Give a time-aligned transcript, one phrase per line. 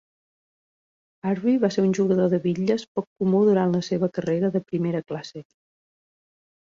[1.31, 5.07] Harvey va ser un jugador de bitlles poc comú durant la seva carrera de primera
[5.13, 5.45] classe.